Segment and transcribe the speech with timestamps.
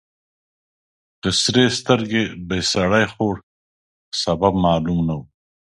[1.19, 3.35] په سرې سترګې به سړی خوړ.
[4.21, 5.21] سبب معلوم نه و.